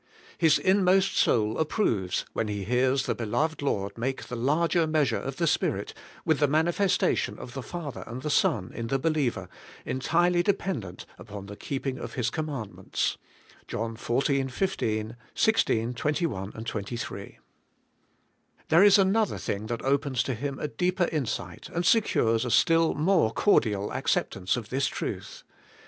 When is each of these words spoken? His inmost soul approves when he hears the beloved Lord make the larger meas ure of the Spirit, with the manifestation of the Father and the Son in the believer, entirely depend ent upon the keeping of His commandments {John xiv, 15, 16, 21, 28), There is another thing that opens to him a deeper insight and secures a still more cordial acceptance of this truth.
His 0.35 0.57
inmost 0.57 1.15
soul 1.15 1.59
approves 1.59 2.25
when 2.33 2.47
he 2.47 2.63
hears 2.63 3.05
the 3.05 3.13
beloved 3.13 3.61
Lord 3.61 3.99
make 3.99 4.23
the 4.23 4.35
larger 4.35 4.87
meas 4.87 5.11
ure 5.11 5.19
of 5.19 5.35
the 5.37 5.45
Spirit, 5.45 5.93
with 6.25 6.39
the 6.39 6.47
manifestation 6.47 7.37
of 7.37 7.53
the 7.53 7.61
Father 7.61 8.03
and 8.07 8.23
the 8.23 8.31
Son 8.31 8.71
in 8.73 8.87
the 8.87 8.97
believer, 8.97 9.47
entirely 9.85 10.41
depend 10.41 10.83
ent 10.85 11.05
upon 11.19 11.45
the 11.45 11.55
keeping 11.55 11.99
of 11.99 12.15
His 12.15 12.31
commandments 12.31 13.19
{John 13.67 13.95
xiv, 13.95 14.49
15, 14.49 15.15
16, 15.35 15.93
21, 15.93 16.51
28), 16.53 17.35
There 18.69 18.83
is 18.83 18.97
another 18.97 19.37
thing 19.37 19.67
that 19.67 19.83
opens 19.85 20.23
to 20.23 20.33
him 20.33 20.57
a 20.57 20.67
deeper 20.67 21.09
insight 21.11 21.69
and 21.69 21.85
secures 21.85 22.43
a 22.43 22.49
still 22.49 22.95
more 22.95 23.31
cordial 23.31 23.91
acceptance 23.93 24.57
of 24.57 24.69
this 24.69 24.87
truth. 24.87 25.43